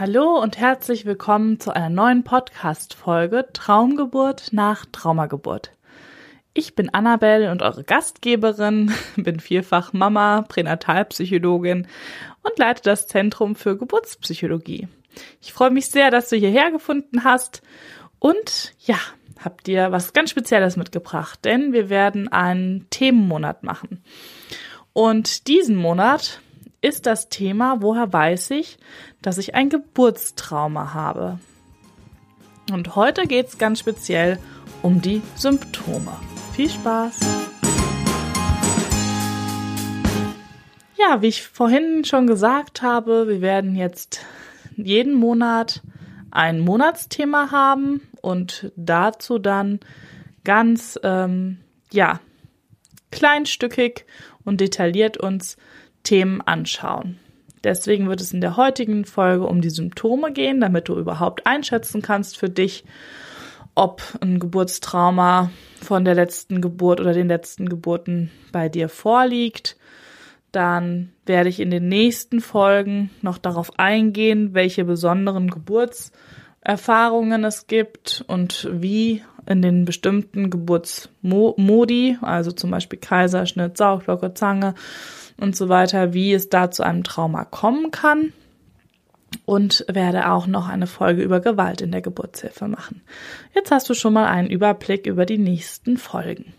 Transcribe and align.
Hallo 0.00 0.40
und 0.40 0.56
herzlich 0.56 1.04
willkommen 1.04 1.60
zu 1.60 1.76
einer 1.76 1.90
neuen 1.90 2.24
Podcast-Folge 2.24 3.48
Traumgeburt 3.52 4.50
nach 4.50 4.86
Traumageburt. 4.90 5.72
Ich 6.54 6.74
bin 6.74 6.88
Annabelle 6.88 7.50
und 7.50 7.60
eure 7.60 7.84
Gastgeberin, 7.84 8.94
bin 9.16 9.40
vierfach 9.40 9.92
Mama, 9.92 10.46
Pränatalpsychologin 10.48 11.86
und 12.42 12.58
leite 12.58 12.80
das 12.82 13.08
Zentrum 13.08 13.54
für 13.54 13.76
Geburtspsychologie. 13.76 14.88
Ich 15.42 15.52
freue 15.52 15.70
mich 15.70 15.88
sehr, 15.88 16.10
dass 16.10 16.30
du 16.30 16.36
hierher 16.36 16.70
gefunden 16.70 17.22
hast 17.22 17.60
und 18.18 18.72
ja, 18.78 18.96
habt 19.44 19.66
dir 19.66 19.92
was 19.92 20.14
ganz 20.14 20.30
Spezielles 20.30 20.78
mitgebracht, 20.78 21.40
denn 21.44 21.74
wir 21.74 21.90
werden 21.90 22.26
einen 22.28 22.86
Themenmonat 22.88 23.64
machen. 23.64 24.02
Und 24.94 25.46
diesen 25.46 25.76
Monat 25.76 26.40
ist 26.82 27.06
das 27.06 27.28
Thema, 27.28 27.82
woher 27.82 28.12
weiß 28.12 28.52
ich, 28.52 28.78
dass 29.20 29.38
ich 29.38 29.54
ein 29.54 29.68
Geburtstrauma 29.68 30.94
habe. 30.94 31.38
Und 32.72 32.96
heute 32.96 33.26
geht 33.26 33.48
es 33.48 33.58
ganz 33.58 33.80
speziell 33.80 34.38
um 34.82 35.02
die 35.02 35.22
Symptome. 35.36 36.12
Viel 36.54 36.70
Spaß! 36.70 37.20
Ja, 40.96 41.22
wie 41.22 41.28
ich 41.28 41.42
vorhin 41.42 42.04
schon 42.04 42.26
gesagt 42.26 42.82
habe, 42.82 43.28
wir 43.28 43.40
werden 43.40 43.74
jetzt 43.74 44.20
jeden 44.76 45.14
Monat 45.14 45.82
ein 46.30 46.60
Monatsthema 46.60 47.50
haben 47.50 48.08
und 48.22 48.70
dazu 48.76 49.38
dann 49.38 49.80
ganz, 50.44 50.98
ähm, 51.02 51.58
ja, 51.90 52.20
kleinstückig 53.10 54.06
und 54.44 54.60
detailliert 54.60 55.16
uns 55.16 55.56
Themen 56.02 56.40
anschauen. 56.40 57.18
Deswegen 57.62 58.08
wird 58.08 58.20
es 58.20 58.32
in 58.32 58.40
der 58.40 58.56
heutigen 58.56 59.04
Folge 59.04 59.46
um 59.46 59.60
die 59.60 59.70
Symptome 59.70 60.32
gehen, 60.32 60.60
damit 60.60 60.88
du 60.88 60.98
überhaupt 60.98 61.46
einschätzen 61.46 62.00
kannst 62.00 62.38
für 62.38 62.48
dich, 62.48 62.84
ob 63.74 64.02
ein 64.20 64.38
Geburtstrauma 64.38 65.50
von 65.80 66.04
der 66.04 66.14
letzten 66.14 66.60
Geburt 66.60 67.00
oder 67.00 67.12
den 67.12 67.28
letzten 67.28 67.68
Geburten 67.68 68.30
bei 68.52 68.68
dir 68.68 68.88
vorliegt. 68.88 69.76
Dann 70.52 71.12
werde 71.26 71.48
ich 71.48 71.60
in 71.60 71.70
den 71.70 71.88
nächsten 71.88 72.40
Folgen 72.40 73.10
noch 73.22 73.38
darauf 73.38 73.78
eingehen, 73.78 74.52
welche 74.54 74.84
besonderen 74.84 75.48
Geburtserfahrungen 75.50 77.44
es 77.44 77.66
gibt 77.66 78.24
und 78.26 78.68
wie 78.72 79.22
in 79.46 79.62
den 79.62 79.84
bestimmten 79.84 80.50
Geburtsmodi, 80.50 82.18
also 82.20 82.52
zum 82.52 82.70
Beispiel 82.70 82.98
Kaiserschnitt, 82.98 83.76
Sauglocke, 83.76 84.34
Zange 84.34 84.74
und 85.40 85.56
so 85.56 85.68
weiter, 85.68 86.14
wie 86.14 86.32
es 86.32 86.48
da 86.48 86.70
zu 86.70 86.82
einem 86.82 87.04
Trauma 87.04 87.44
kommen 87.44 87.90
kann 87.90 88.32
und 89.46 89.84
werde 89.88 90.30
auch 90.30 90.46
noch 90.46 90.68
eine 90.68 90.86
Folge 90.86 91.22
über 91.22 91.40
Gewalt 91.40 91.80
in 91.80 91.92
der 91.92 92.02
Geburtshilfe 92.02 92.68
machen. 92.68 93.02
Jetzt 93.54 93.70
hast 93.70 93.88
du 93.88 93.94
schon 93.94 94.12
mal 94.12 94.26
einen 94.26 94.50
Überblick 94.50 95.06
über 95.06 95.26
die 95.26 95.38
nächsten 95.38 95.96
Folgen. 95.96 96.52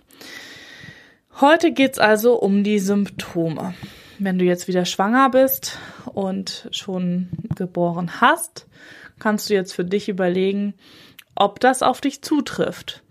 Heute 1.40 1.72
geht's 1.72 2.00
also 2.00 2.36
um 2.36 2.64
die 2.64 2.80
Symptome. 2.80 3.74
Wenn 4.20 4.38
du 4.38 4.46
jetzt 4.46 4.68
wieder 4.68 4.86
schwanger 4.86 5.30
bist 5.30 5.80
und 6.06 6.68
schon 6.72 7.30
geboren 7.56 8.22
hast, 8.22 8.68
kannst 9.20 9.50
du 9.50 9.54
jetzt 9.54 9.74
für 9.74 9.86
dich 9.86 10.10
überlegen, 10.10 10.74
ob 11.36 11.60
das 11.60 11.82
auf 11.82 12.02
dich 12.02 12.22
zutrifft. 12.22 13.04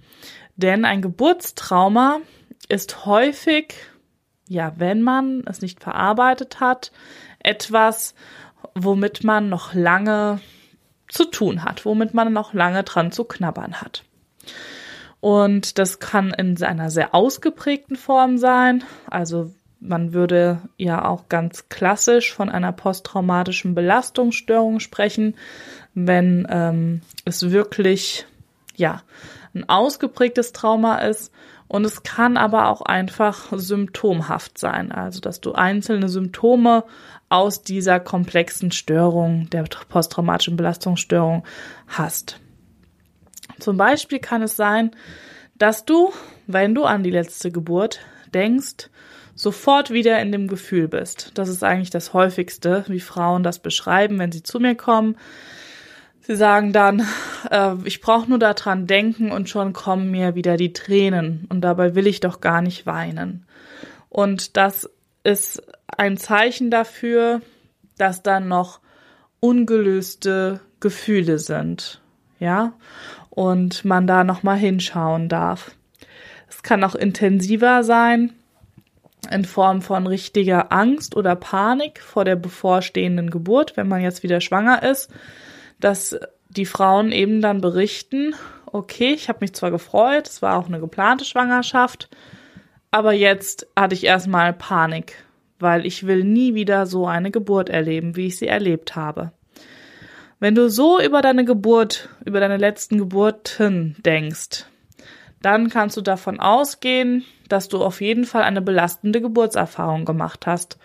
Denn 0.56 0.84
ein 0.84 1.02
Geburtstrauma 1.02 2.20
ist 2.68 3.06
häufig 3.06 3.74
ja, 4.50 4.72
wenn 4.78 5.00
man 5.00 5.44
es 5.46 5.62
nicht 5.62 5.80
verarbeitet 5.80 6.58
hat, 6.58 6.90
etwas, 7.38 8.16
womit 8.74 9.22
man 9.22 9.48
noch 9.48 9.74
lange 9.74 10.40
zu 11.06 11.24
tun 11.24 11.62
hat, 11.62 11.84
womit 11.86 12.14
man 12.14 12.32
noch 12.32 12.52
lange 12.52 12.82
dran 12.82 13.12
zu 13.12 13.22
knabbern 13.22 13.80
hat. 13.80 14.02
Und 15.20 15.78
das 15.78 16.00
kann 16.00 16.34
in 16.34 16.60
einer 16.64 16.90
sehr 16.90 17.14
ausgeprägten 17.14 17.94
Form 17.94 18.38
sein. 18.38 18.82
Also 19.08 19.54
man 19.78 20.12
würde 20.14 20.60
ja 20.76 21.04
auch 21.04 21.28
ganz 21.28 21.68
klassisch 21.68 22.34
von 22.34 22.48
einer 22.48 22.72
posttraumatischen 22.72 23.76
Belastungsstörung 23.76 24.80
sprechen, 24.80 25.36
wenn 25.94 26.44
ähm, 26.50 27.02
es 27.24 27.52
wirklich 27.52 28.26
ja 28.74 29.02
ein 29.54 29.68
ausgeprägtes 29.68 30.52
Trauma 30.52 30.98
ist 30.98 31.32
und 31.70 31.84
es 31.84 32.02
kann 32.02 32.36
aber 32.36 32.66
auch 32.68 32.82
einfach 32.82 33.46
symptomhaft 33.52 34.58
sein, 34.58 34.90
also 34.90 35.20
dass 35.20 35.40
du 35.40 35.52
einzelne 35.52 36.08
Symptome 36.08 36.82
aus 37.28 37.62
dieser 37.62 38.00
komplexen 38.00 38.72
Störung, 38.72 39.48
der 39.50 39.62
posttraumatischen 39.88 40.56
Belastungsstörung 40.56 41.44
hast. 41.86 42.40
Zum 43.60 43.76
Beispiel 43.76 44.18
kann 44.18 44.42
es 44.42 44.56
sein, 44.56 44.90
dass 45.58 45.84
du, 45.84 46.12
wenn 46.48 46.74
du 46.74 46.82
an 46.82 47.04
die 47.04 47.12
letzte 47.12 47.52
Geburt 47.52 48.00
denkst, 48.34 48.90
sofort 49.36 49.92
wieder 49.92 50.20
in 50.20 50.32
dem 50.32 50.48
Gefühl 50.48 50.88
bist. 50.88 51.30
Das 51.34 51.48
ist 51.48 51.62
eigentlich 51.62 51.90
das 51.90 52.12
häufigste, 52.12 52.84
wie 52.88 52.98
Frauen 52.98 53.44
das 53.44 53.60
beschreiben, 53.60 54.18
wenn 54.18 54.32
sie 54.32 54.42
zu 54.42 54.58
mir 54.58 54.74
kommen. 54.74 55.16
Sie 56.30 56.36
sagen 56.36 56.72
dann, 56.72 57.04
äh, 57.50 57.74
ich 57.82 58.00
brauche 58.00 58.28
nur 58.28 58.38
daran 58.38 58.86
denken 58.86 59.32
und 59.32 59.48
schon 59.48 59.72
kommen 59.72 60.12
mir 60.12 60.36
wieder 60.36 60.56
die 60.56 60.72
Tränen 60.72 61.44
und 61.48 61.62
dabei 61.62 61.96
will 61.96 62.06
ich 62.06 62.20
doch 62.20 62.40
gar 62.40 62.62
nicht 62.62 62.86
weinen. 62.86 63.46
Und 64.08 64.56
das 64.56 64.88
ist 65.24 65.60
ein 65.88 66.16
Zeichen 66.18 66.70
dafür, 66.70 67.40
dass 67.98 68.22
dann 68.22 68.46
noch 68.46 68.78
ungelöste 69.40 70.60
Gefühle 70.78 71.40
sind, 71.40 72.00
ja, 72.38 72.74
und 73.30 73.84
man 73.84 74.06
da 74.06 74.22
noch 74.22 74.44
mal 74.44 74.56
hinschauen 74.56 75.28
darf. 75.28 75.72
Es 76.48 76.62
kann 76.62 76.84
auch 76.84 76.94
intensiver 76.94 77.82
sein 77.82 78.34
in 79.32 79.44
Form 79.44 79.82
von 79.82 80.06
richtiger 80.06 80.72
Angst 80.72 81.16
oder 81.16 81.34
Panik 81.34 82.00
vor 82.00 82.24
der 82.24 82.36
bevorstehenden 82.36 83.30
Geburt, 83.30 83.76
wenn 83.76 83.88
man 83.88 84.00
jetzt 84.00 84.22
wieder 84.22 84.40
schwanger 84.40 84.84
ist 84.84 85.10
dass 85.80 86.18
die 86.48 86.66
Frauen 86.66 87.12
eben 87.12 87.40
dann 87.40 87.60
berichten, 87.60 88.34
okay, 88.66 89.12
ich 89.12 89.28
habe 89.28 89.38
mich 89.40 89.54
zwar 89.54 89.70
gefreut, 89.70 90.28
es 90.28 90.42
war 90.42 90.58
auch 90.58 90.66
eine 90.66 90.80
geplante 90.80 91.24
Schwangerschaft, 91.24 92.08
aber 92.90 93.12
jetzt 93.12 93.66
hatte 93.76 93.94
ich 93.94 94.04
erstmal 94.04 94.52
Panik, 94.52 95.24
weil 95.58 95.86
ich 95.86 96.06
will 96.06 96.24
nie 96.24 96.54
wieder 96.54 96.86
so 96.86 97.06
eine 97.06 97.30
Geburt 97.30 97.68
erleben, 97.68 98.16
wie 98.16 98.26
ich 98.26 98.38
sie 98.38 98.48
erlebt 98.48 98.96
habe. 98.96 99.32
Wenn 100.38 100.54
du 100.54 100.70
so 100.70 101.00
über 101.00 101.20
deine 101.20 101.44
Geburt, 101.44 102.08
über 102.24 102.40
deine 102.40 102.56
letzten 102.56 102.98
Geburten 102.98 103.96
denkst, 104.04 104.64
dann 105.42 105.68
kannst 105.68 105.96
du 105.96 106.00
davon 106.00 106.40
ausgehen, 106.40 107.24
dass 107.48 107.68
du 107.68 107.82
auf 107.82 108.00
jeden 108.00 108.24
Fall 108.24 108.42
eine 108.42 108.62
belastende 108.62 109.20
Geburtserfahrung 109.20 110.04
gemacht 110.04 110.46
hast, 110.46 110.78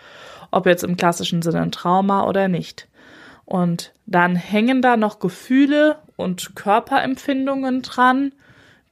ob 0.50 0.66
jetzt 0.66 0.84
im 0.84 0.96
klassischen 0.96 1.42
Sinne 1.42 1.62
ein 1.62 1.72
Trauma 1.72 2.26
oder 2.26 2.48
nicht. 2.48 2.88
Und 3.46 3.94
dann 4.06 4.36
hängen 4.36 4.82
da 4.82 4.96
noch 4.96 5.20
Gefühle 5.20 5.98
und 6.16 6.56
Körperempfindungen 6.56 7.82
dran, 7.82 8.32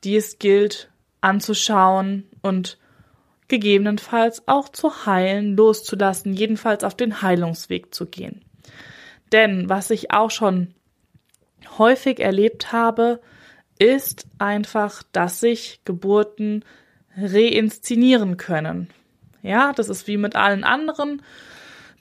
die 0.04 0.16
es 0.16 0.38
gilt 0.38 0.90
anzuschauen 1.20 2.28
und 2.40 2.78
gegebenenfalls 3.48 4.46
auch 4.48 4.68
zu 4.68 5.06
heilen, 5.06 5.56
loszulassen, 5.56 6.32
jedenfalls 6.32 6.84
auf 6.84 6.94
den 6.96 7.20
Heilungsweg 7.20 7.94
zu 7.94 8.06
gehen. 8.06 8.44
Denn 9.32 9.68
was 9.68 9.90
ich 9.90 10.12
auch 10.12 10.30
schon 10.30 10.74
häufig 11.78 12.20
erlebt 12.20 12.72
habe, 12.72 13.20
ist 13.78 14.26
einfach, 14.38 15.02
dass 15.12 15.40
sich 15.40 15.80
Geburten 15.84 16.64
reinszenieren 17.16 18.36
können. 18.36 18.88
Ja, 19.42 19.72
das 19.72 19.88
ist 19.88 20.06
wie 20.06 20.16
mit 20.16 20.36
allen 20.36 20.64
anderen 20.64 21.22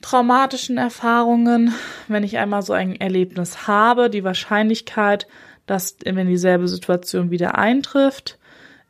traumatischen 0.04 0.76
Erfahrungen, 0.76 1.72
wenn 2.08 2.24
ich 2.24 2.36
einmal 2.36 2.60
so 2.60 2.74
ein 2.74 2.94
Erlebnis 3.00 3.66
habe, 3.66 4.10
die 4.10 4.22
Wahrscheinlichkeit, 4.22 5.26
dass 5.64 5.96
wenn 6.04 6.28
dieselbe 6.28 6.68
Situation 6.68 7.30
wieder 7.30 7.56
eintrifft, 7.56 8.38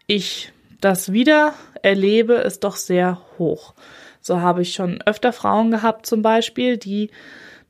ich 0.09 0.53
das 0.81 1.13
wieder 1.13 1.55
erlebe, 1.83 2.35
ist 2.35 2.65
doch 2.65 2.75
sehr 2.75 3.21
hoch. 3.39 3.75
So 4.21 4.41
habe 4.41 4.63
ich 4.63 4.75
schon 4.75 5.03
öfter 5.03 5.33
Frauen 5.33 5.71
gehabt 5.71 6.05
zum 6.05 6.21
Beispiel, 6.21 6.79
die 6.79 7.11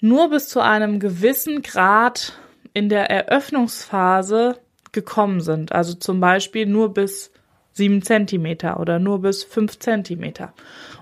nur 0.01 0.31
bis 0.31 0.49
zu 0.49 0.61
einem 0.61 0.99
gewissen 0.99 1.61
Grad 1.61 2.33
in 2.73 2.89
der 2.89 3.11
Eröffnungsphase 3.11 4.59
gekommen 4.93 5.43
sind. 5.43 5.73
Also 5.73 5.93
zum 5.93 6.19
Beispiel 6.19 6.65
nur 6.65 6.95
bis 6.95 7.31
sieben 7.73 8.01
Zentimeter 8.01 8.81
oder 8.81 8.99
nur 8.99 9.21
bis 9.21 9.45
fünf 9.45 9.79
Zentimeter. 9.81 10.55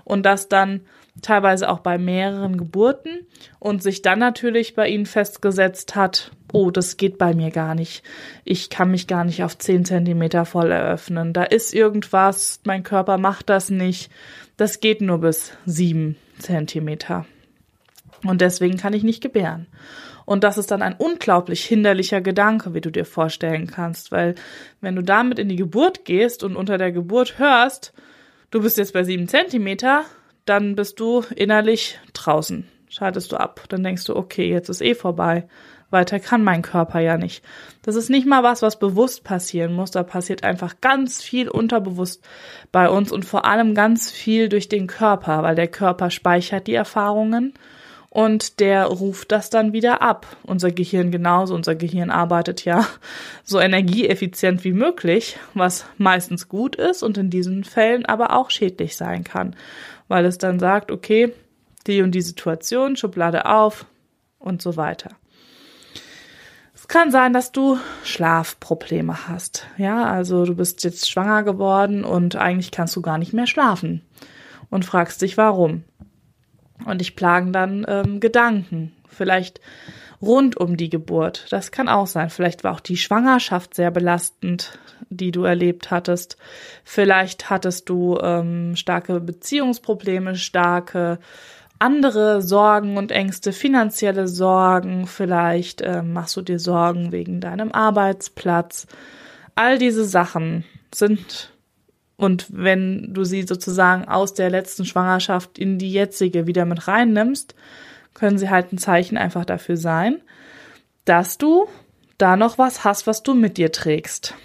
Und 0.03 0.25
das 0.25 0.49
dann 0.49 0.81
teilweise 1.21 1.69
auch 1.69 1.79
bei 1.79 1.97
mehreren 1.97 2.57
Geburten 2.57 3.25
und 3.59 3.83
sich 3.83 4.01
dann 4.01 4.19
natürlich 4.19 4.75
bei 4.75 4.87
ihnen 4.89 5.05
festgesetzt 5.05 5.95
hat, 5.95 6.31
oh, 6.51 6.71
das 6.71 6.97
geht 6.97 7.17
bei 7.17 7.33
mir 7.33 7.51
gar 7.51 7.75
nicht. 7.75 8.03
Ich 8.43 8.69
kann 8.69 8.91
mich 8.91 9.07
gar 9.07 9.23
nicht 9.23 9.43
auf 9.43 9.57
zehn 9.57 9.85
Zentimeter 9.85 10.45
voll 10.45 10.71
eröffnen. 10.71 11.33
Da 11.33 11.43
ist 11.43 11.73
irgendwas, 11.73 12.61
mein 12.63 12.83
Körper 12.83 13.17
macht 13.17 13.49
das 13.49 13.69
nicht. 13.69 14.11
Das 14.57 14.79
geht 14.79 15.01
nur 15.01 15.19
bis 15.19 15.53
sieben 15.65 16.15
Zentimeter. 16.39 17.25
Und 18.25 18.41
deswegen 18.41 18.77
kann 18.77 18.93
ich 18.93 19.03
nicht 19.03 19.21
gebären. 19.21 19.67
Und 20.25 20.43
das 20.43 20.57
ist 20.57 20.71
dann 20.71 20.81
ein 20.81 20.95
unglaublich 20.97 21.65
hinderlicher 21.65 22.21
Gedanke, 22.21 22.73
wie 22.73 22.81
du 22.81 22.91
dir 22.91 23.05
vorstellen 23.05 23.67
kannst, 23.67 24.11
weil 24.11 24.35
wenn 24.79 24.95
du 24.95 25.01
damit 25.01 25.37
in 25.37 25.49
die 25.49 25.57
Geburt 25.57 26.05
gehst 26.05 26.43
und 26.43 26.55
unter 26.55 26.77
der 26.77 26.93
Geburt 26.93 27.39
hörst, 27.39 27.93
du 28.51 28.61
bist 28.61 28.77
jetzt 28.77 28.93
bei 28.93 29.03
sieben 29.03 29.27
Zentimeter, 29.27 30.05
dann 30.45 30.75
bist 30.75 30.99
du 30.99 31.23
innerlich 31.35 31.99
draußen, 32.13 32.67
schaltest 32.89 33.31
du 33.31 33.37
ab, 33.37 33.63
dann 33.69 33.83
denkst 33.83 34.05
du, 34.05 34.15
okay, 34.15 34.49
jetzt 34.49 34.69
ist 34.69 34.81
eh 34.81 34.95
vorbei. 34.95 35.47
Weiter 35.93 36.19
kann 36.19 36.43
mein 36.43 36.63
Körper 36.63 36.99
ja 36.99 37.17
nicht. 37.17 37.45
Das 37.83 37.95
ist 37.95 38.09
nicht 38.09 38.25
mal 38.25 38.41
was, 38.41 38.63
was 38.63 38.79
bewusst 38.79 39.23
passieren 39.23 39.73
muss. 39.73 39.91
Da 39.91 40.01
passiert 40.01 40.43
einfach 40.43 40.81
ganz 40.81 41.21
viel 41.21 41.47
unterbewusst 41.47 42.27
bei 42.71 42.89
uns 42.89 43.11
und 43.11 43.25
vor 43.25 43.45
allem 43.45 43.75
ganz 43.75 44.09
viel 44.11 44.49
durch 44.49 44.67
den 44.67 44.87
Körper, 44.87 45.43
weil 45.43 45.55
der 45.55 45.67
Körper 45.67 46.09
speichert 46.09 46.65
die 46.65 46.73
Erfahrungen 46.73 47.53
und 48.13 48.59
der 48.59 48.85
ruft 48.85 49.31
das 49.31 49.49
dann 49.49 49.73
wieder 49.73 50.03
ab. 50.03 50.37
Unser 50.43 50.69
Gehirn 50.69 51.09
genauso. 51.09 51.55
Unser 51.55 51.73
Gehirn 51.73 52.11
arbeitet 52.11 52.63
ja 52.63 52.85
so 53.43 53.59
energieeffizient 53.59 54.63
wie 54.63 54.71
möglich, 54.71 55.39
was 55.55 55.87
meistens 55.97 56.47
gut 56.47 56.75
ist 56.75 57.01
und 57.01 57.17
in 57.17 57.31
diesen 57.31 57.63
Fällen 57.63 58.05
aber 58.05 58.37
auch 58.37 58.51
schädlich 58.51 58.97
sein 58.97 59.23
kann, 59.23 59.55
weil 60.09 60.25
es 60.25 60.37
dann 60.37 60.59
sagt, 60.59 60.91
okay, 60.91 61.33
die 61.87 62.03
und 62.03 62.11
die 62.11 62.21
Situation, 62.21 62.97
Schublade 62.97 63.47
auf 63.47 63.87
und 64.37 64.61
so 64.61 64.77
weiter. 64.77 65.09
Es 66.75 66.87
kann 66.87 67.09
sein, 67.09 67.33
dass 67.33 67.51
du 67.51 67.79
Schlafprobleme 68.03 69.27
hast. 69.27 69.65
Ja, 69.77 70.05
also 70.05 70.45
du 70.45 70.53
bist 70.53 70.83
jetzt 70.83 71.09
schwanger 71.09 71.41
geworden 71.41 72.03
und 72.03 72.35
eigentlich 72.35 72.69
kannst 72.69 72.95
du 72.95 73.01
gar 73.01 73.17
nicht 73.17 73.33
mehr 73.33 73.47
schlafen 73.47 74.03
und 74.69 74.85
fragst 74.85 75.23
dich 75.23 75.35
warum. 75.35 75.83
Und 76.85 77.01
dich 77.01 77.15
plagen 77.15 77.53
dann 77.53 77.85
ähm, 77.87 78.19
Gedanken, 78.19 78.93
vielleicht 79.07 79.61
rund 80.21 80.57
um 80.57 80.77
die 80.77 80.89
Geburt. 80.89 81.47
Das 81.49 81.71
kann 81.71 81.89
auch 81.89 82.07
sein. 82.07 82.29
Vielleicht 82.29 82.63
war 82.63 82.73
auch 82.73 82.79
die 82.79 82.97
Schwangerschaft 82.97 83.73
sehr 83.73 83.91
belastend, 83.91 84.79
die 85.09 85.31
du 85.31 85.43
erlebt 85.43 85.91
hattest. 85.91 86.37
Vielleicht 86.83 87.49
hattest 87.49 87.89
du 87.89 88.17
ähm, 88.19 88.75
starke 88.75 89.19
Beziehungsprobleme, 89.19 90.35
starke 90.35 91.19
andere 91.79 92.41
Sorgen 92.41 92.97
und 92.97 93.11
Ängste, 93.11 93.51
finanzielle 93.51 94.27
Sorgen. 94.27 95.05
Vielleicht 95.05 95.81
äh, 95.81 96.01
machst 96.01 96.37
du 96.37 96.41
dir 96.41 96.59
Sorgen 96.59 97.11
wegen 97.11 97.41
deinem 97.41 97.71
Arbeitsplatz. 97.73 98.87
All 99.55 99.77
diese 99.77 100.05
Sachen 100.05 100.63
sind 100.95 101.52
und 102.15 102.47
wenn 102.49 103.13
du 103.13 103.23
sie 103.23 103.43
sozusagen 103.43 104.05
aus 104.05 104.33
der 104.33 104.49
letzten 104.49 104.85
Schwangerschaft 104.85 105.57
in 105.57 105.77
die 105.77 105.91
jetzige 105.91 106.47
wieder 106.47 106.65
mit 106.65 106.87
reinnimmst, 106.87 107.55
können 108.13 108.37
sie 108.37 108.49
halt 108.49 108.71
ein 108.71 108.77
Zeichen 108.77 109.17
einfach 109.17 109.45
dafür 109.45 109.77
sein, 109.77 110.21
dass 111.05 111.37
du 111.37 111.67
da 112.17 112.37
noch 112.37 112.57
was 112.57 112.83
hast, 112.83 113.07
was 113.07 113.23
du 113.23 113.33
mit 113.33 113.57
dir 113.57 113.71
trägst. 113.71 114.35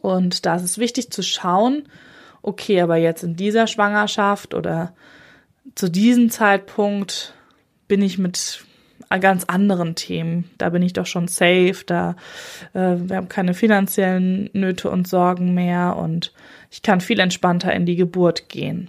Und 0.00 0.46
da 0.46 0.56
ist 0.56 0.62
es 0.62 0.78
wichtig 0.78 1.10
zu 1.10 1.22
schauen, 1.22 1.88
okay, 2.42 2.80
aber 2.80 2.96
jetzt 2.96 3.22
in 3.22 3.36
dieser 3.36 3.66
Schwangerschaft 3.66 4.54
oder 4.54 4.94
zu 5.74 5.90
diesem 5.90 6.30
Zeitpunkt 6.30 7.34
bin 7.88 8.02
ich 8.02 8.18
mit 8.18 8.64
ganz 9.08 9.44
anderen 9.44 9.94
Themen. 9.94 10.50
Da 10.58 10.70
bin 10.70 10.82
ich 10.82 10.92
doch 10.92 11.06
schon 11.06 11.28
safe, 11.28 11.76
da 11.86 12.16
äh, 12.74 12.96
wir 12.96 13.16
haben 13.16 13.28
keine 13.28 13.54
finanziellen 13.54 14.50
Nöte 14.52 14.90
und 14.90 15.08
Sorgen 15.08 15.54
mehr 15.54 15.96
und 15.96 16.32
ich 16.70 16.82
kann 16.82 17.00
viel 17.00 17.20
entspannter 17.20 17.72
in 17.72 17.86
die 17.86 17.96
Geburt 17.96 18.48
gehen. 18.48 18.88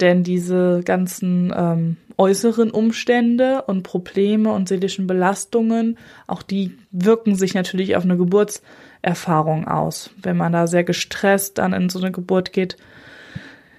Denn 0.00 0.24
diese 0.24 0.80
ganzen 0.84 1.52
ähm, 1.56 1.96
äußeren 2.16 2.70
Umstände 2.70 3.62
und 3.62 3.82
Probleme 3.84 4.50
und 4.52 4.68
seelischen 4.68 5.06
Belastungen, 5.06 5.98
auch 6.26 6.42
die 6.42 6.76
wirken 6.90 7.36
sich 7.36 7.54
natürlich 7.54 7.94
auf 7.94 8.04
eine 8.04 8.16
Geburtserfahrung 8.16 9.68
aus. 9.68 10.10
Wenn 10.20 10.36
man 10.36 10.52
da 10.52 10.66
sehr 10.66 10.84
gestresst 10.84 11.58
dann 11.58 11.72
in 11.72 11.88
so 11.88 12.00
eine 12.00 12.10
Geburt 12.10 12.52
geht, 12.52 12.76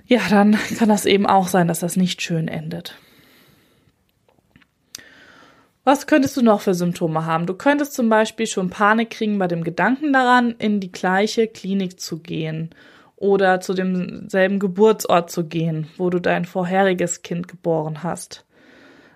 ja, 0.06 0.22
dann 0.30 0.58
kann 0.78 0.90
das 0.90 1.06
eben 1.06 1.26
auch 1.26 1.48
sein, 1.48 1.68
dass 1.68 1.80
das 1.80 1.98
nicht 1.98 2.22
schön 2.22 2.48
endet. 2.48 2.96
Was 5.84 6.08
könntest 6.08 6.38
du 6.38 6.42
noch 6.42 6.62
für 6.62 6.74
Symptome 6.74 7.26
haben? 7.26 7.46
Du 7.46 7.56
könntest 7.56 7.94
zum 7.94 8.08
Beispiel 8.08 8.48
schon 8.48 8.70
Panik 8.70 9.10
kriegen 9.10 9.38
bei 9.38 9.48
dem 9.48 9.64
Gedanken 9.66 10.14
daran, 10.14 10.56
in 10.58 10.80
die 10.80 10.92
gleiche 10.92 11.48
Klinik 11.48 12.00
zu 12.00 12.20
gehen 12.20 12.70
oder 13.18 13.60
zu 13.60 13.74
demselben 13.74 14.60
Geburtsort 14.60 15.30
zu 15.30 15.46
gehen, 15.46 15.88
wo 15.98 16.10
du 16.10 16.20
dein 16.20 16.46
vorheriges 16.46 17.22
Kind 17.22 17.50
geboren 17.50 18.02
hast, 18.02 18.46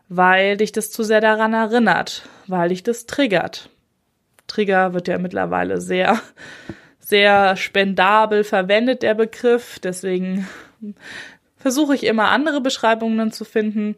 weil 0.10 0.58
dich 0.58 0.74
das 0.74 0.92
zu 0.92 1.04
sehr 1.04 1.22
daran 1.22 1.54
erinnert, 1.54 2.28
weil 2.48 2.70
dich 2.70 2.84
das 2.84 3.06
triggert. 3.06 3.70
Trigger 4.48 4.94
wird 4.94 5.08
ja 5.08 5.18
mittlerweile 5.18 5.80
sehr, 5.80 6.20
sehr 7.00 7.56
spendabel 7.56 8.44
verwendet, 8.44 9.04
der 9.04 9.14
Begriff, 9.14 9.80
deswegen 9.80 10.48
versuche 11.56 11.96
ich 11.96 12.06
immer 12.06 12.30
andere 12.30 12.60
Beschreibungen 12.60 13.32
zu 13.32 13.46
finden. 13.46 13.96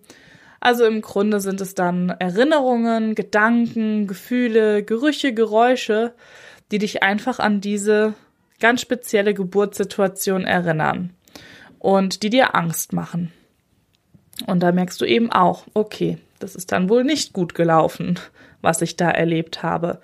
Also 0.59 0.85
im 0.85 1.01
Grunde 1.01 1.39
sind 1.39 1.61
es 1.61 1.73
dann 1.73 2.09
Erinnerungen, 2.09 3.15
Gedanken, 3.15 4.07
Gefühle, 4.07 4.83
Gerüche, 4.83 5.33
Geräusche, 5.33 6.13
die 6.71 6.79
dich 6.79 7.01
einfach 7.01 7.39
an 7.39 7.61
diese 7.61 8.13
ganz 8.59 8.81
spezielle 8.81 9.33
Geburtssituation 9.33 10.44
erinnern 10.44 11.13
und 11.79 12.23
die 12.23 12.29
dir 12.29 12.56
Angst 12.56 12.94
machen. 12.94 13.31
Und 14.45 14.61
da 14.61 14.71
merkst 14.71 15.00
du 15.00 15.06
eben 15.06 15.31
auch, 15.31 15.65
okay, 15.73 16.17
das 16.39 16.56
ist 16.56 16.71
dann 16.71 16.89
wohl 16.89 17.03
nicht 17.03 17.33
gut 17.33 17.55
gelaufen, 17.55 18.19
was 18.62 18.81
ich 18.81 18.95
da 18.95 19.09
erlebt 19.09 19.63
habe. 19.63 20.01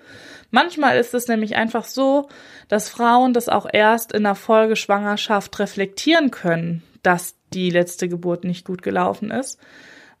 Manchmal 0.50 0.98
ist 0.98 1.12
es 1.12 1.28
nämlich 1.28 1.56
einfach 1.56 1.84
so, 1.84 2.28
dass 2.68 2.88
Frauen 2.88 3.34
das 3.34 3.48
auch 3.48 3.66
erst 3.70 4.12
in 4.12 4.22
der 4.22 4.34
Folgeschwangerschaft 4.34 5.58
reflektieren 5.58 6.30
können, 6.30 6.82
dass 7.02 7.34
die 7.52 7.70
letzte 7.70 8.08
Geburt 8.08 8.44
nicht 8.44 8.64
gut 8.64 8.82
gelaufen 8.82 9.30
ist 9.30 9.58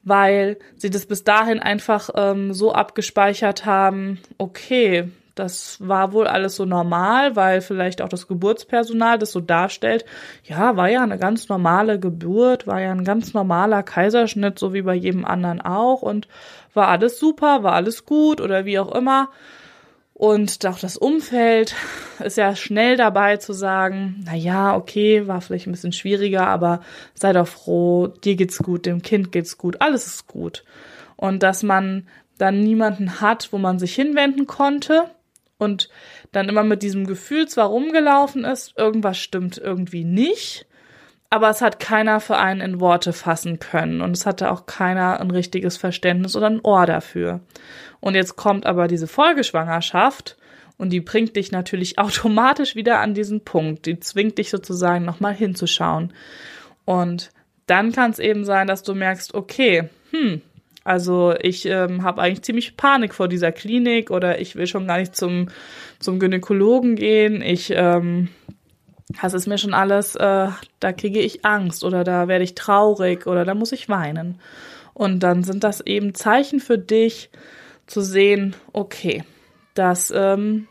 weil 0.06 0.56
sie 0.76 0.88
das 0.88 1.04
bis 1.04 1.24
dahin 1.24 1.58
einfach 1.58 2.10
ähm, 2.14 2.54
so 2.54 2.72
abgespeichert 2.72 3.66
haben, 3.66 4.20
okay, 4.38 5.10
das 5.34 5.76
war 5.86 6.12
wohl 6.12 6.28
alles 6.28 6.56
so 6.56 6.64
normal, 6.64 7.36
weil 7.36 7.60
vielleicht 7.60 8.00
auch 8.00 8.08
das 8.08 8.26
Geburtspersonal 8.26 9.18
das 9.18 9.32
so 9.32 9.40
darstellt. 9.40 10.06
Ja, 10.44 10.76
war 10.76 10.88
ja 10.88 11.02
eine 11.02 11.18
ganz 11.18 11.50
normale 11.50 12.00
Geburt, 12.00 12.66
war 12.66 12.80
ja 12.80 12.92
ein 12.92 13.04
ganz 13.04 13.34
normaler 13.34 13.82
Kaiserschnitt, 13.82 14.58
so 14.58 14.72
wie 14.72 14.82
bei 14.82 14.94
jedem 14.94 15.26
anderen 15.26 15.60
auch 15.60 16.00
und 16.02 16.26
war 16.72 16.88
alles 16.88 17.18
super, 17.18 17.64
war 17.64 17.72
alles 17.72 18.06
gut 18.06 18.40
oder 18.40 18.64
wie 18.64 18.78
auch 18.78 18.94
immer. 18.94 19.28
Und 20.18 20.64
auch 20.64 20.78
das 20.78 20.96
Umfeld 20.96 21.74
ist 22.24 22.38
ja 22.38 22.56
schnell 22.56 22.96
dabei 22.96 23.36
zu 23.36 23.52
sagen, 23.52 24.24
na 24.24 24.34
ja, 24.34 24.74
okay, 24.74 25.26
war 25.26 25.42
vielleicht 25.42 25.66
ein 25.66 25.72
bisschen 25.72 25.92
schwieriger, 25.92 26.46
aber 26.46 26.80
sei 27.12 27.34
doch 27.34 27.46
froh, 27.46 28.06
dir 28.06 28.34
geht's 28.34 28.56
gut, 28.56 28.86
dem 28.86 29.02
Kind 29.02 29.30
geht's 29.30 29.58
gut, 29.58 29.82
alles 29.82 30.06
ist 30.06 30.26
gut. 30.26 30.64
Und 31.16 31.42
dass 31.42 31.62
man 31.62 32.08
dann 32.38 32.62
niemanden 32.62 33.20
hat, 33.20 33.52
wo 33.52 33.58
man 33.58 33.78
sich 33.78 33.94
hinwenden 33.94 34.46
konnte 34.46 35.10
und 35.58 35.90
dann 36.32 36.48
immer 36.48 36.64
mit 36.64 36.82
diesem 36.82 37.06
Gefühl 37.06 37.46
zwar 37.46 37.66
rumgelaufen 37.66 38.44
ist, 38.44 38.72
irgendwas 38.78 39.18
stimmt 39.18 39.58
irgendwie 39.58 40.04
nicht, 40.04 40.66
aber 41.36 41.50
es 41.50 41.60
hat 41.60 41.78
keiner 41.78 42.18
für 42.20 42.38
einen 42.38 42.62
in 42.62 42.80
Worte 42.80 43.12
fassen 43.12 43.58
können 43.58 44.00
und 44.00 44.16
es 44.16 44.24
hatte 44.24 44.50
auch 44.50 44.64
keiner 44.64 45.20
ein 45.20 45.30
richtiges 45.30 45.76
Verständnis 45.76 46.34
oder 46.34 46.46
ein 46.46 46.62
Ohr 46.62 46.86
dafür. 46.86 47.40
Und 48.00 48.14
jetzt 48.14 48.36
kommt 48.36 48.64
aber 48.64 48.88
diese 48.88 49.06
Folgeschwangerschaft 49.06 50.38
und 50.78 50.94
die 50.94 51.02
bringt 51.02 51.36
dich 51.36 51.52
natürlich 51.52 51.98
automatisch 51.98 52.74
wieder 52.74 53.00
an 53.00 53.12
diesen 53.12 53.44
Punkt. 53.44 53.84
Die 53.84 54.00
zwingt 54.00 54.38
dich 54.38 54.48
sozusagen 54.48 55.04
nochmal 55.04 55.34
hinzuschauen. 55.34 56.14
Und 56.86 57.32
dann 57.66 57.92
kann 57.92 58.12
es 58.12 58.18
eben 58.18 58.46
sein, 58.46 58.66
dass 58.66 58.82
du 58.82 58.94
merkst, 58.94 59.34
okay, 59.34 59.90
hm, 60.12 60.40
also 60.84 61.34
ich 61.42 61.66
ähm, 61.66 62.02
habe 62.02 62.22
eigentlich 62.22 62.44
ziemlich 62.44 62.78
Panik 62.78 63.12
vor 63.12 63.28
dieser 63.28 63.52
Klinik 63.52 64.10
oder 64.10 64.40
ich 64.40 64.56
will 64.56 64.66
schon 64.66 64.86
gar 64.86 64.96
nicht 64.96 65.14
zum, 65.14 65.50
zum 65.98 66.18
Gynäkologen 66.18 66.96
gehen. 66.96 67.42
Ich, 67.42 67.74
ähm, 67.76 68.30
das 69.08 69.34
ist 69.34 69.46
mir 69.46 69.58
schon 69.58 69.74
alles, 69.74 70.16
äh, 70.16 70.48
da 70.80 70.92
kriege 70.92 71.20
ich 71.20 71.44
Angst 71.44 71.84
oder 71.84 72.04
da 72.04 72.28
werde 72.28 72.44
ich 72.44 72.54
traurig 72.54 73.26
oder 73.26 73.44
da 73.44 73.54
muss 73.54 73.72
ich 73.72 73.88
weinen. 73.88 74.40
Und 74.94 75.20
dann 75.20 75.44
sind 75.44 75.62
das 75.62 75.80
eben 75.80 76.14
Zeichen 76.14 76.60
für 76.60 76.78
dich, 76.78 77.30
zu 77.86 78.00
sehen, 78.00 78.56
okay, 78.72 79.22
das 79.74 80.12
ähm, 80.14 80.66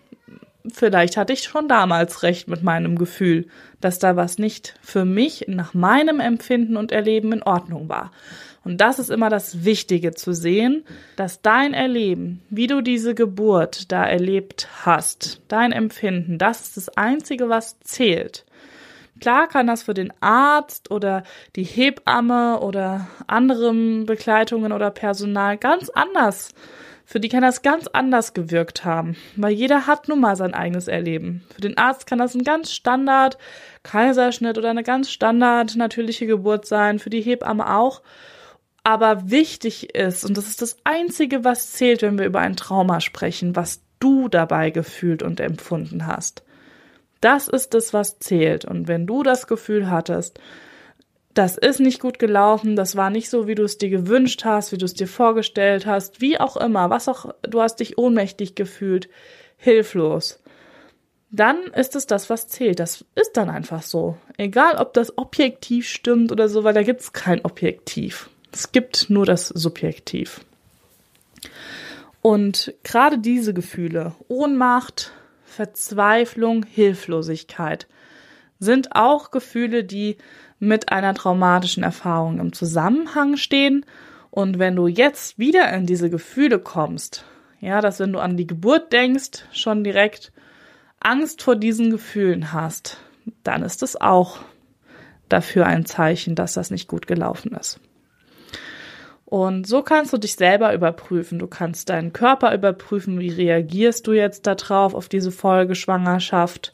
vielleicht 0.73 1.17
hatte 1.17 1.33
ich 1.33 1.43
schon 1.43 1.67
damals 1.67 2.23
recht 2.23 2.47
mit 2.47 2.63
meinem 2.63 2.97
Gefühl, 2.97 3.47
dass 3.81 3.99
da 3.99 4.15
was 4.15 4.37
nicht 4.37 4.75
für 4.81 5.05
mich 5.05 5.45
nach 5.47 5.73
meinem 5.73 6.19
Empfinden 6.19 6.77
und 6.77 6.91
Erleben 6.91 7.31
in 7.31 7.43
Ordnung 7.43 7.89
war. 7.89 8.11
Und 8.65 8.81
das 8.81 8.99
ist 8.99 9.09
immer 9.09 9.29
das 9.29 9.63
Wichtige 9.63 10.11
zu 10.11 10.33
sehen, 10.33 10.83
dass 11.15 11.41
dein 11.41 11.73
Erleben, 11.73 12.41
wie 12.49 12.67
du 12.67 12.81
diese 12.81 13.15
Geburt 13.15 13.91
da 13.91 14.03
erlebt 14.03 14.67
hast, 14.83 15.39
dein 15.47 15.71
Empfinden, 15.71 16.37
das 16.37 16.61
ist 16.61 16.77
das 16.77 16.89
Einzige, 16.97 17.47
was 17.47 17.79
zählt. 17.79 18.43
Klar 19.21 19.47
kann 19.47 19.67
das 19.67 19.83
für 19.83 19.93
den 19.93 20.11
Arzt 20.19 20.91
oder 20.91 21.23
die 21.55 21.63
Hebamme 21.63 22.59
oder 22.59 23.07
anderen 23.27 24.05
Begleitungen 24.05 24.73
oder 24.73 24.91
Personal 24.91 25.57
ganz 25.57 25.89
anders 25.89 26.49
für 27.07 27.19
die 27.19 27.29
kann 27.29 27.43
das 27.43 27.61
ganz 27.61 27.87
anders 27.87 28.33
gewirkt 28.33 28.83
haben, 28.83 29.15
weil 29.35 29.51
jeder 29.53 29.85
hat 29.85 30.07
nun 30.07 30.19
mal 30.19 30.35
sein 30.35 30.55
eigenes 30.55 30.87
Erleben. 30.87 31.43
Für 31.53 31.61
den 31.61 31.77
Arzt 31.77 32.07
kann 32.07 32.17
das 32.17 32.33
ein 32.33 32.43
ganz 32.43 32.71
Standard 32.71 33.37
Kaiserschnitt 33.83 34.57
oder 34.57 34.71
eine 34.71 34.83
ganz 34.83 35.11
Standard 35.11 35.75
natürliche 35.75 36.25
Geburt 36.25 36.65
sein, 36.65 36.97
für 36.97 37.11
die 37.11 37.21
Hebamme 37.21 37.75
auch. 37.75 38.01
Aber 38.85 39.31
wichtig 39.31 39.95
ist, 39.95 40.23
und 40.25 40.37
das 40.37 40.45
ist 40.45 40.61
das 40.61 40.77
Einzige, 40.83 41.43
was 41.43 41.71
zählt, 41.71 42.03
wenn 42.03 42.19
wir 42.19 42.27
über 42.27 42.39
ein 42.39 42.55
Trauma 42.55 43.01
sprechen, 43.01 43.55
was 43.55 43.81
du 43.99 44.29
dabei 44.29 44.69
gefühlt 44.69 45.23
und 45.23 45.39
empfunden 45.39 46.05
hast. 46.05 46.43
Das 47.19 47.47
ist 47.47 47.73
es, 47.73 47.93
was 47.93 48.19
zählt. 48.19 48.63
Und 48.63 48.87
wenn 48.87 49.07
du 49.07 49.23
das 49.23 49.47
Gefühl 49.47 49.89
hattest, 49.89 50.39
das 51.33 51.57
ist 51.57 51.79
nicht 51.79 51.99
gut 51.99 52.19
gelaufen, 52.19 52.75
das 52.75 52.95
war 52.95 53.09
nicht 53.09 53.31
so, 53.31 53.47
wie 53.47 53.55
du 53.55 53.63
es 53.63 53.79
dir 53.79 53.89
gewünscht 53.89 54.45
hast, 54.45 54.71
wie 54.71 54.77
du 54.77 54.85
es 54.85 54.93
dir 54.93 55.07
vorgestellt 55.07 55.87
hast, 55.87 56.21
wie 56.21 56.39
auch 56.39 56.55
immer, 56.55 56.91
was 56.91 57.09
auch, 57.09 57.33
du 57.41 57.61
hast 57.61 57.77
dich 57.79 57.97
ohnmächtig 57.97 58.53
gefühlt, 58.53 59.09
hilflos. 59.57 60.43
Dann 61.31 61.57
ist 61.75 61.95
es 61.95 62.05
das, 62.05 62.29
was 62.29 62.47
zählt. 62.49 62.79
Das 62.79 63.03
ist 63.15 63.35
dann 63.35 63.49
einfach 63.49 63.81
so. 63.81 64.15
Egal, 64.37 64.75
ob 64.75 64.93
das 64.93 65.17
objektiv 65.17 65.89
stimmt 65.89 66.31
oder 66.31 66.49
so, 66.49 66.63
weil 66.63 66.75
da 66.75 66.83
gibt 66.83 67.01
es 67.01 67.13
kein 67.13 67.43
Objektiv. 67.43 68.29
Es 68.55 68.71
gibt 68.71 69.09
nur 69.09 69.25
das 69.25 69.49
Subjektiv. 69.49 70.45
Und 72.21 72.73
gerade 72.83 73.17
diese 73.17 73.53
Gefühle, 73.53 74.15
Ohnmacht, 74.29 75.11
Verzweiflung, 75.43 76.65
Hilflosigkeit, 76.65 77.85
sind 78.57 78.95
auch 78.95 79.31
Gefühle, 79.31 79.83
die 79.83 80.15
mit 80.57 80.89
einer 80.89 81.13
traumatischen 81.13 81.83
Erfahrung 81.83 82.39
im 82.39 82.53
Zusammenhang 82.53 83.35
stehen. 83.35 83.85
Und 84.31 84.57
wenn 84.57 84.77
du 84.77 84.87
jetzt 84.87 85.37
wieder 85.37 85.69
in 85.73 85.85
diese 85.85 86.09
Gefühle 86.09 86.59
kommst, 86.59 87.25
ja, 87.59 87.81
dass 87.81 87.99
wenn 87.99 88.13
du 88.13 88.19
an 88.19 88.37
die 88.37 88.47
Geburt 88.47 88.93
denkst, 88.93 89.43
schon 89.51 89.83
direkt 89.83 90.31
Angst 91.01 91.41
vor 91.41 91.57
diesen 91.57 91.91
Gefühlen 91.91 92.53
hast, 92.53 92.99
dann 93.43 93.63
ist 93.63 93.83
es 93.83 93.99
auch 93.99 94.39
dafür 95.27 95.65
ein 95.65 95.85
Zeichen, 95.85 96.35
dass 96.35 96.53
das 96.53 96.71
nicht 96.71 96.87
gut 96.87 97.05
gelaufen 97.05 97.51
ist. 97.51 97.81
Und 99.25 99.65
so 99.65 99.81
kannst 99.81 100.13
du 100.13 100.17
dich 100.17 100.35
selber 100.35 100.73
überprüfen. 100.73 101.39
Du 101.39 101.47
kannst 101.47 101.89
deinen 101.89 102.13
Körper 102.13 102.53
überprüfen, 102.53 103.19
wie 103.19 103.31
reagierst 103.31 104.05
du 104.05 104.13
jetzt 104.13 104.45
darauf, 104.45 104.93
auf 104.93 105.09
diese 105.09 105.31
Folgeschwangerschaft. 105.31 106.71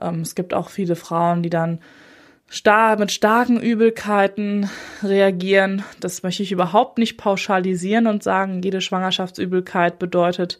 Ähm, 0.00 0.20
es 0.20 0.34
gibt 0.34 0.52
auch 0.52 0.68
viele 0.68 0.96
Frauen, 0.96 1.42
die 1.42 1.50
dann 1.50 1.80
star 2.50 2.98
mit 2.98 3.10
starken 3.10 3.60
Übelkeiten 3.60 4.68
reagieren. 5.02 5.82
Das 6.00 6.22
möchte 6.22 6.42
ich 6.42 6.52
überhaupt 6.52 6.98
nicht 6.98 7.16
pauschalisieren 7.16 8.06
und 8.06 8.22
sagen, 8.22 8.62
jede 8.62 8.80
Schwangerschaftsübelkeit 8.80 9.98
bedeutet 9.98 10.58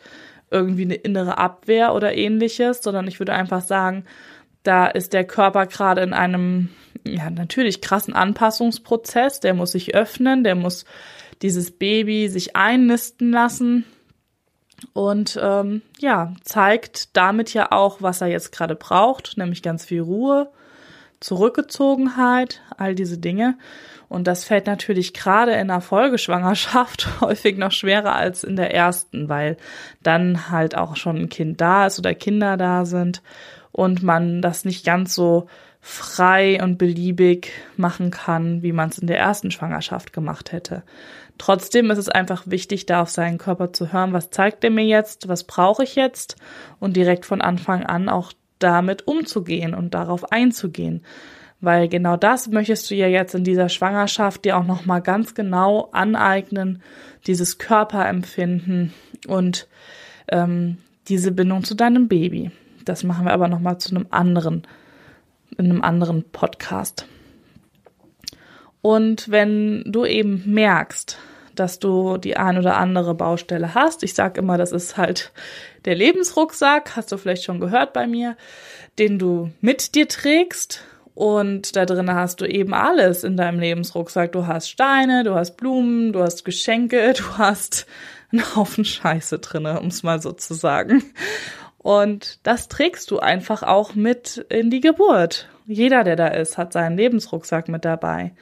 irgendwie 0.51 0.83
eine 0.83 0.95
innere 0.95 1.37
Abwehr 1.37 1.95
oder 1.95 2.15
ähnliches, 2.15 2.83
sondern 2.83 3.07
ich 3.07 3.19
würde 3.19 3.35
einfach 3.35 3.61
sagen, 3.61 4.05
da 4.63 4.87
ist 4.87 5.13
der 5.13 5.25
Körper 5.25 5.67
gerade 5.67 6.03
in 6.03 6.13
einem, 6.13 6.71
ja, 7.05 7.31
natürlich 7.31 7.81
krassen 7.81 8.15
Anpassungsprozess. 8.15 9.41
Der 9.41 9.55
muss 9.55 9.73
sich 9.73 9.95
öffnen, 9.95 10.45
der 10.45 10.55
muss 10.55 10.85
dieses 11.43 11.71
Baby 11.71 12.29
sich 12.29 12.57
einnisten 12.57 13.31
lassen 13.31 13.85
und 14.93 15.39
ähm, 15.43 15.83
ja, 15.99 16.35
zeigt 16.43 17.17
damit 17.17 17.53
ja 17.55 17.73
auch, 17.73 18.01
was 18.01 18.21
er 18.21 18.29
jetzt 18.29 18.53
gerade 18.53 18.77
braucht, 18.77 19.37
nämlich 19.37 19.63
ganz 19.63 19.85
viel 19.85 20.01
Ruhe, 20.03 20.51
Zurückgezogenheit, 21.21 22.63
all 22.77 22.95
diese 22.95 23.19
Dinge. 23.19 23.59
Und 24.09 24.27
das 24.27 24.45
fällt 24.45 24.67
natürlich 24.67 25.13
gerade 25.13 25.53
in 25.53 25.69
der 25.69 25.81
Folgeschwangerschaft 25.81 27.09
häufig 27.21 27.59
noch 27.59 27.73
schwerer 27.73 28.15
als 28.15 28.45
in 28.45 28.57
der 28.57 28.73
ersten, 28.73 29.29
weil 29.29 29.57
dann 30.03 30.51
halt 30.51 30.77
auch 30.77 30.97
schon 30.97 31.17
ein 31.17 31.29
Kind 31.29 31.61
da 31.61 31.87
ist 31.87 31.99
oder 31.99 32.15
Kinder 32.15 32.57
da 32.57 32.85
sind 32.85 33.23
und 33.79 34.03
man 34.03 34.43
das 34.43 34.65
nicht 34.65 34.85
ganz 34.85 35.15
so 35.15 35.47
frei 35.81 36.61
und 36.61 36.79
beliebig 36.79 37.53
machen 37.77 38.11
kann, 38.11 38.61
wie 38.65 38.73
man 38.73 38.89
es 38.89 38.99
in 38.99 39.07
der 39.07 39.21
ersten 39.21 39.53
Schwangerschaft 39.53 40.13
gemacht 40.13 40.51
hätte. 40.51 40.83
Trotzdem 41.39 41.89
ist 41.93 41.99
es 41.99 42.09
einfach 42.09 42.43
wichtig, 42.49 42.87
da 42.87 43.03
auf 43.03 43.11
seinen 43.11 43.39
Körper 43.39 43.73
zu 43.73 43.93
hören, 43.93 44.13
was 44.13 44.31
zeigt 44.31 44.65
er 44.65 44.71
mir 44.71 44.85
jetzt, 44.85 45.29
was 45.29 45.45
brauche 45.45 45.85
ich 45.85 45.95
jetzt 45.95 46.35
und 46.81 46.97
direkt 46.97 47.25
von 47.25 47.41
Anfang 47.41 47.87
an 47.87 48.09
auch 48.09 48.33
damit 48.59 49.07
umzugehen 49.07 49.75
und 49.75 49.95
darauf 49.95 50.33
einzugehen. 50.33 51.05
Weil 51.61 51.89
genau 51.89 52.17
das 52.17 52.49
möchtest 52.49 52.91
du 52.91 52.97
ja 52.97 53.07
jetzt 53.07 53.37
in 53.37 53.45
dieser 53.45 53.69
Schwangerschaft 53.69 54.45
dir 54.45 54.57
auch 54.59 54.67
nochmal 54.67 55.03
ganz 55.03 55.37
genau 55.37 55.89
aneignen, 55.93 56.83
dieses 57.29 57.59
Körperempfinden 57.59 58.93
und 59.29 59.69
ähm, 60.27 60.79
diese 61.07 61.31
Bindung 61.31 61.63
zu 61.63 61.77
deinem 61.77 62.09
Baby. 62.09 62.51
Das 62.89 63.05
machen 63.05 63.27
wir 63.27 63.33
aber 63.33 63.49
nochmal 63.49 63.79
zu 63.79 63.95
einem 63.95 64.07
anderen, 64.11 64.67
in 65.57 65.67
einem 65.67 65.83
anderen 65.83 66.25
Podcast. 66.31 67.07
Und 68.81 69.31
wenn 69.31 69.85
du 69.87 70.05
eben 70.05 70.43
merkst, 70.47 71.19
dass 71.59 71.79
du 71.79 72.19
die 72.19 72.37
ein 72.37 72.59
oder 72.59 72.77
andere 72.77 73.15
Baustelle 73.15 73.75
hast. 73.75 74.03
Ich 74.03 74.15
sage 74.15 74.41
immer, 74.41 74.57
das 74.57 74.73
ist 74.73 74.97
halt 74.97 75.33
der 75.85 75.97
Lebensrucksack, 75.97 76.97
hast 76.97 77.11
du 77.11 77.17
vielleicht 77.17 77.45
schon 77.45 77.61
gehört 77.61 77.93
bei 77.93 78.07
mir, 78.07 78.37
den 78.99 79.19
du 79.19 79.51
mit 79.61 79.95
dir 79.95 80.09
trägst. 80.09 80.85
Und 81.15 81.75
da 81.75 81.85
drin 81.85 82.15
hast 82.15 82.41
du 82.41 82.45
eben 82.45 82.75
alles 82.75 83.25
in 83.25 83.37
deinem 83.37 83.59
Lebensrucksack. 83.59 84.31
Du 84.31 84.47
hast 84.47 84.69
Steine, 84.71 85.25
du 85.25 85.35
hast 85.35 85.57
Blumen, 85.57 86.13
du 86.13 86.21
hast 86.21 86.45
Geschenke, 86.45 87.13
du 87.17 87.39
hast 87.39 87.87
einen 88.31 88.55
Haufen 88.55 88.85
Scheiße 88.85 89.41
drinne, 89.41 89.81
um 89.81 89.89
es 89.89 90.03
mal 90.03 90.23
so 90.23 90.33
zu 90.33 90.55
sagen. 90.55 91.03
Und 91.79 92.41
das 92.47 92.69
trägst 92.69 93.11
du 93.11 93.19
einfach 93.21 93.63
auch 93.63 93.95
mit 93.95 94.39
in 94.49 94.71
die 94.71 94.81
Geburt. 94.81 95.49
Jeder, 95.67 96.05
der 96.05 96.17
da 96.17 96.29
ist, 96.29 96.59
hat 96.59 96.73
seinen 96.73 96.97
Lebensrucksack 96.97 97.69
mit 97.69 97.85
dabei. 97.85 98.33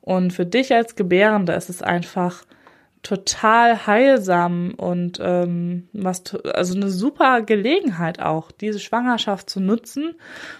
Und 0.00 0.32
für 0.32 0.44
dich 0.46 0.74
als 0.74 0.96
Gebärende 0.96 1.52
ist 1.52 1.70
es 1.70 1.80
einfach 1.80 2.44
total 3.02 3.86
heilsam 3.86 4.74
und 4.76 5.18
ähm, 5.20 5.88
was 5.92 6.36
also 6.36 6.76
eine 6.76 6.88
super 6.88 7.42
Gelegenheit 7.42 8.20
auch, 8.20 8.52
diese 8.52 8.78
Schwangerschaft 8.78 9.50
zu 9.50 9.60
nutzen 9.60 10.14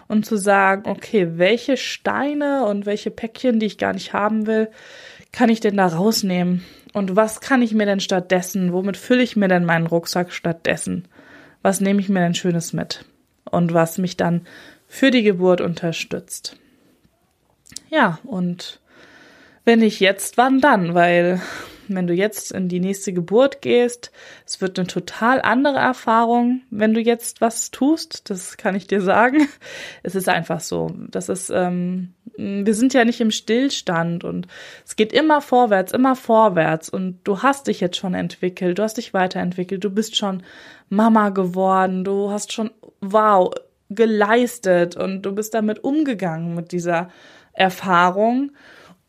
und 0.09 0.27
zu 0.27 0.37
sagen, 0.37 0.91
okay, 0.91 1.39
welche 1.39 1.77
Steine 1.77 2.67
und 2.67 2.85
welche 2.85 3.13
Päckchen, 3.13 3.61
die 3.61 3.67
ich 3.67 3.79
gar 3.79 3.93
nicht 3.93 4.13
haben 4.13 4.47
will, 4.47 4.71
kann 5.31 5.51
ich 5.51 5.61
denn 5.61 5.77
da 5.77 5.87
rausnehmen? 5.87 6.65
Und 6.93 7.17
was 7.17 7.41
kann 7.41 7.63
ich 7.63 7.75
mir 7.75 7.87
denn 7.87 8.01
stattdessen, 8.01 8.73
womit 8.73 8.97
fülle 8.97 9.23
ich 9.23 9.37
mir 9.37 9.49
denn 9.49 9.65
meinen 9.65 9.87
Rucksack 9.87 10.33
stattdessen? 10.33 11.09
Was 11.63 11.81
nehme 11.81 12.01
ich 12.01 12.09
mir 12.09 12.21
denn 12.21 12.35
Schönes 12.35 12.73
mit? 12.73 13.05
Und 13.51 13.73
was 13.73 13.99
mich 13.99 14.17
dann 14.17 14.47
für 14.89 15.11
die 15.11 15.23
Geburt 15.23 15.61
unterstützt. 15.61 16.57
Ja, 17.89 18.19
und 18.25 18.81
wenn 19.65 19.79
nicht 19.79 20.01
jetzt, 20.01 20.37
wann 20.37 20.61
dann? 20.61 20.95
Weil 20.95 21.41
wenn 21.89 22.07
du 22.07 22.15
jetzt 22.15 22.53
in 22.53 22.69
die 22.69 22.81
nächste 22.81 23.13
Geburt 23.13 23.63
gehst, 23.63 24.13
es 24.47 24.61
wird 24.61 24.79
eine 24.79 24.89
total 24.89 25.41
andere 25.43 25.79
Erfahrung, 25.79 26.63
wenn 26.71 26.95
du 26.95 27.01
jetzt 27.01 27.41
was 27.41 27.71
tust. 27.71 28.31
Das 28.31 28.57
kann 28.57 28.75
ich 28.75 28.87
dir 28.87 29.01
sagen. 29.01 29.49
Es 30.03 30.15
ist 30.15 30.29
einfach 30.29 30.61
so. 30.61 30.91
Das 31.11 31.29
ist, 31.29 31.51
ähm, 31.51 32.15
wir 32.37 32.75
sind 32.75 32.95
ja 32.95 33.05
nicht 33.05 33.21
im 33.21 33.31
Stillstand 33.31 34.25
und 34.25 34.47
es 34.85 34.97
geht 34.97 35.13
immer 35.13 35.41
vorwärts, 35.41 35.93
immer 35.93 36.17
vorwärts 36.17 36.89
und 36.89 37.21
du 37.25 37.43
hast 37.43 37.67
dich 37.67 37.81
jetzt 37.81 37.97
schon 37.97 38.15
entwickelt, 38.15 38.79
du 38.79 38.83
hast 38.83 38.97
dich 38.97 39.15
weiterentwickelt, 39.15 39.85
du 39.85 39.91
bist 39.91 40.17
schon 40.17 40.43
Mama 40.89 41.31
geworden, 41.31 42.05
du 42.05 42.31
hast 42.31 42.53
schon, 42.53 42.71
wow, 43.01 43.53
geleistet 43.91 44.97
und 44.97 45.23
du 45.23 45.33
bist 45.33 45.55
damit 45.55 45.85
umgegangen 45.85 46.55
mit 46.55 46.73
dieser 46.73 47.11
Erfahrung 47.53 48.53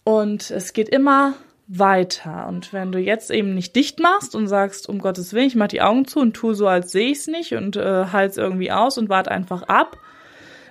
und 0.03 0.51
es 0.51 0.73
geht 0.73 0.89
immer 0.89 1.33
weiter. 1.67 2.47
Und 2.47 2.73
wenn 2.73 2.91
du 2.91 2.99
jetzt 2.99 3.31
eben 3.31 3.55
nicht 3.55 3.75
dicht 3.75 3.99
machst 3.99 4.35
und 4.35 4.47
sagst, 4.47 4.89
um 4.89 4.99
Gottes 4.99 5.33
Willen, 5.33 5.47
ich 5.47 5.55
mach 5.55 5.67
die 5.67 5.81
Augen 5.81 6.05
zu 6.05 6.19
und 6.19 6.33
tu 6.33 6.53
so, 6.53 6.67
als 6.67 6.91
sehe 6.91 7.09
ich 7.09 7.19
es 7.19 7.27
nicht 7.27 7.53
und 7.53 7.77
äh, 7.77 8.05
halt's 8.11 8.37
irgendwie 8.37 8.71
aus 8.71 8.97
und 8.97 9.09
wart 9.09 9.29
einfach 9.29 9.63
ab, 9.63 9.97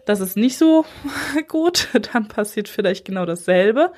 das 0.05 0.21
ist 0.21 0.37
nicht 0.37 0.59
so 0.59 0.85
gut, 1.49 1.89
dann 2.13 2.29
passiert 2.29 2.69
vielleicht 2.69 3.05
genau 3.05 3.27
dasselbe. 3.27 3.93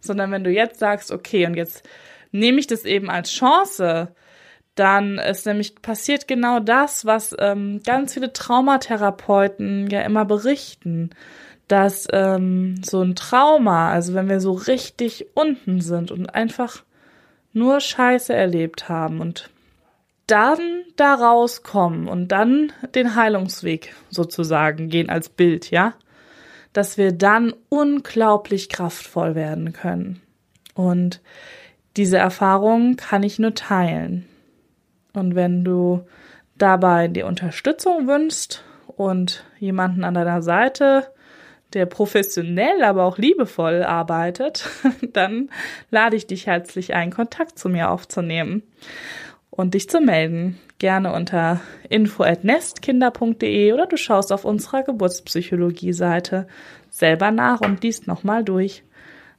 Sondern 0.00 0.30
wenn 0.30 0.44
du 0.44 0.50
jetzt 0.50 0.78
sagst, 0.78 1.10
okay, 1.10 1.46
und 1.46 1.54
jetzt 1.54 1.86
nehme 2.32 2.58
ich 2.58 2.66
das 2.66 2.84
eben 2.84 3.10
als 3.10 3.30
Chance, 3.30 4.14
dann 4.74 5.18
ist 5.18 5.46
nämlich 5.46 5.82
passiert 5.82 6.26
genau 6.26 6.60
das, 6.60 7.04
was 7.04 7.34
ähm, 7.38 7.82
ganz 7.84 8.14
viele 8.14 8.32
Traumatherapeuten 8.32 9.88
ja 9.90 10.00
immer 10.02 10.24
berichten 10.24 11.10
dass 11.70 12.08
ähm, 12.12 12.82
so 12.82 13.00
ein 13.00 13.14
Trauma, 13.14 13.92
also 13.92 14.14
wenn 14.14 14.28
wir 14.28 14.40
so 14.40 14.52
richtig 14.52 15.26
unten 15.34 15.80
sind 15.80 16.10
und 16.10 16.34
einfach 16.34 16.82
nur 17.52 17.80
Scheiße 17.80 18.34
erlebt 18.34 18.88
haben 18.88 19.20
und 19.20 19.50
dann 20.30 20.84
da 20.96 21.14
rauskommen 21.14 22.08
und 22.08 22.28
dann 22.28 22.72
den 22.94 23.14
Heilungsweg 23.16 23.94
sozusagen 24.10 24.88
gehen 24.88 25.10
als 25.10 25.28
Bild, 25.28 25.70
ja, 25.70 25.94
dass 26.72 26.98
wir 26.98 27.12
dann 27.12 27.52
unglaublich 27.68 28.68
kraftvoll 28.68 29.34
werden 29.34 29.72
können. 29.72 30.20
Und 30.74 31.20
diese 31.96 32.18
Erfahrung 32.18 32.96
kann 32.96 33.22
ich 33.22 33.38
nur 33.38 33.54
teilen. 33.54 34.26
Und 35.12 35.34
wenn 35.34 35.64
du 35.64 36.06
dabei 36.56 37.08
die 37.08 37.24
Unterstützung 37.24 38.06
wünschst 38.06 38.62
und 38.86 39.44
jemanden 39.58 40.04
an 40.04 40.14
deiner 40.14 40.42
Seite, 40.42 41.08
der 41.72 41.86
professionell, 41.86 42.84
aber 42.84 43.04
auch 43.04 43.18
liebevoll 43.18 43.82
arbeitet, 43.82 44.68
dann 45.12 45.50
lade 45.90 46.16
ich 46.16 46.26
dich 46.26 46.46
herzlich 46.46 46.94
ein, 46.94 47.10
Kontakt 47.10 47.58
zu 47.58 47.68
mir 47.68 47.90
aufzunehmen 47.90 48.62
und 49.60 49.74
dich 49.74 49.88
zu 49.88 50.00
melden. 50.00 50.58
Gerne 50.78 51.12
unter 51.12 51.60
info@nestkinder.de 51.88 53.72
oder 53.72 53.86
du 53.86 53.96
schaust 53.96 54.32
auf 54.32 54.44
unserer 54.44 54.82
Geburtspsychologie-Seite 54.82 56.46
selber 56.88 57.30
nach 57.30 57.60
und 57.60 57.82
liest 57.82 58.06
nochmal 58.06 58.44
durch, 58.44 58.82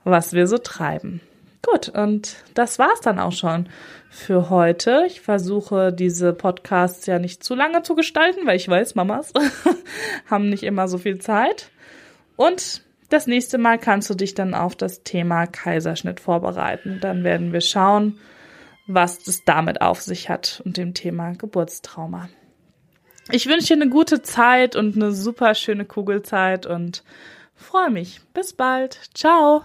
was 0.04 0.34
wir 0.34 0.48
so 0.48 0.58
treiben. 0.58 1.22
Gut, 1.64 1.90
und 1.90 2.38
das 2.54 2.80
war's 2.80 3.02
dann 3.02 3.20
auch 3.20 3.34
schon 3.34 3.68
für 4.10 4.50
heute. 4.50 5.04
Ich 5.08 5.22
versuche 5.22 5.94
diese 5.94 6.34
Podcasts 6.34 7.06
ja 7.06 7.20
nicht 7.20 7.44
zu 7.44 7.54
lange 7.54 7.84
zu 7.84 7.96
gestalten, 7.96 8.46
weil 8.46 8.56
ich 8.56 8.68
weiß, 8.68 8.96
Mamas 8.96 9.32
haben 10.30 10.50
nicht 10.50 10.64
immer 10.64 10.88
so 10.88 10.98
viel 10.98 11.20
Zeit. 11.20 11.70
Und 12.36 12.82
das 13.10 13.28
nächste 13.28 13.58
Mal 13.58 13.78
kannst 13.78 14.10
du 14.10 14.16
dich 14.16 14.34
dann 14.34 14.54
auf 14.54 14.76
das 14.76 15.04
Thema 15.04 15.46
Kaiserschnitt 15.46 16.20
vorbereiten. 16.20 17.00
Dann 17.02 17.24
werden 17.24 17.54
wir 17.54 17.62
schauen, 17.62 18.18
was 18.94 19.28
es 19.28 19.44
damit 19.44 19.82
auf 19.82 20.02
sich 20.02 20.30
hat 20.30 20.62
und 20.66 20.78
dem 20.78 20.94
Thema 20.94 21.34
Geburtstrauma. 21.34 22.30
Ich 23.30 23.48
wünsche 23.48 23.68
dir 23.68 23.82
eine 23.82 23.90
gute 23.90 24.22
Zeit 24.22 24.76
und 24.76 24.96
eine 24.96 25.12
super 25.12 25.56
schöne 25.56 25.86
Kugelzeit 25.86 26.66
und 26.66 27.04
freue 27.56 27.90
mich. 27.90 28.22
Bis 28.34 28.54
bald. 28.54 29.00
Ciao. 29.14 29.64